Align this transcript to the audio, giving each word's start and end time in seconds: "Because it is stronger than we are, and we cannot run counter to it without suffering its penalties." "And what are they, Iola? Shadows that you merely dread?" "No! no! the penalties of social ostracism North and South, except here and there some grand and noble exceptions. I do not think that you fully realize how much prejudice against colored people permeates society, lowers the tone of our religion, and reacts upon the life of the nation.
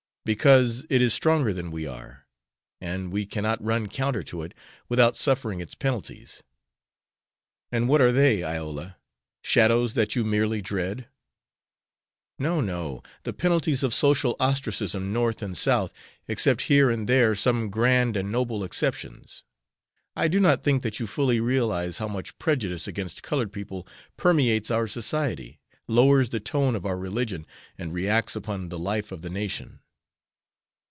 "Because 0.23 0.85
it 0.87 1.01
is 1.01 1.15
stronger 1.15 1.51
than 1.51 1.71
we 1.71 1.87
are, 1.87 2.27
and 2.79 3.11
we 3.11 3.25
cannot 3.25 3.59
run 3.61 3.87
counter 3.89 4.21
to 4.21 4.43
it 4.43 4.53
without 4.87 5.17
suffering 5.17 5.59
its 5.59 5.73
penalties." 5.73 6.43
"And 7.71 7.89
what 7.89 8.01
are 8.01 8.11
they, 8.11 8.43
Iola? 8.43 8.97
Shadows 9.41 9.95
that 9.95 10.15
you 10.15 10.23
merely 10.23 10.61
dread?" 10.61 11.07
"No! 12.37 12.61
no! 12.61 13.01
the 13.23 13.33
penalties 13.33 13.81
of 13.81 13.95
social 13.95 14.35
ostracism 14.39 15.11
North 15.11 15.41
and 15.41 15.57
South, 15.57 15.91
except 16.27 16.61
here 16.69 16.91
and 16.91 17.09
there 17.09 17.33
some 17.33 17.71
grand 17.71 18.15
and 18.15 18.31
noble 18.31 18.63
exceptions. 18.63 19.43
I 20.15 20.27
do 20.27 20.39
not 20.39 20.61
think 20.61 20.83
that 20.83 20.99
you 20.99 21.07
fully 21.07 21.39
realize 21.39 21.97
how 21.97 22.07
much 22.07 22.37
prejudice 22.37 22.87
against 22.87 23.23
colored 23.23 23.51
people 23.51 23.87
permeates 24.17 24.67
society, 24.67 25.59
lowers 25.87 26.29
the 26.29 26.39
tone 26.39 26.75
of 26.75 26.85
our 26.85 26.99
religion, 26.99 27.47
and 27.75 27.91
reacts 27.91 28.35
upon 28.35 28.69
the 28.69 28.77
life 28.77 29.11
of 29.11 29.23
the 29.23 29.29
nation. 29.31 29.79